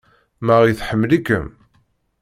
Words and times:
Marie 0.45 0.75
tḥemmel-ikem! 0.79 1.47